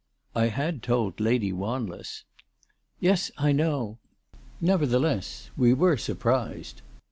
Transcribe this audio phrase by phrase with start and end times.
[0.43, 2.23] "I had told Lady Waniess."
[2.99, 3.99] "Yes; I know.
[4.59, 6.81] Nevertheless we were surprised.